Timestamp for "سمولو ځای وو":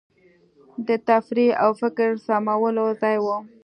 2.25-3.37